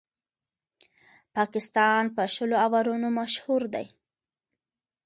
[1.35, 3.87] پاکستان په شلو اورونو مشهور دئ.